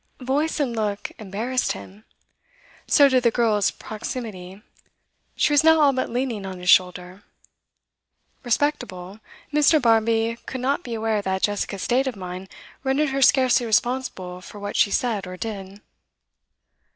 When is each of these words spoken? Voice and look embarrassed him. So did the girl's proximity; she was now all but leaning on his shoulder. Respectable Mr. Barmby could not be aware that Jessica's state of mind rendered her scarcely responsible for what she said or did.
Voice 0.23 0.59
and 0.59 0.75
look 0.75 1.11
embarrassed 1.19 1.73
him. 1.73 2.05
So 2.87 3.07
did 3.07 3.21
the 3.21 3.29
girl's 3.29 3.69
proximity; 3.69 4.63
she 5.35 5.53
was 5.53 5.63
now 5.63 5.79
all 5.79 5.93
but 5.93 6.09
leaning 6.09 6.43
on 6.43 6.57
his 6.59 6.71
shoulder. 6.71 7.21
Respectable 8.43 9.19
Mr. 9.53 9.79
Barmby 9.79 10.39
could 10.47 10.59
not 10.61 10.81
be 10.83 10.95
aware 10.95 11.21
that 11.21 11.43
Jessica's 11.43 11.83
state 11.83 12.07
of 12.07 12.15
mind 12.15 12.49
rendered 12.83 13.09
her 13.09 13.21
scarcely 13.21 13.67
responsible 13.67 14.41
for 14.41 14.57
what 14.57 14.75
she 14.75 14.89
said 14.89 15.27
or 15.27 15.37
did. 15.37 15.81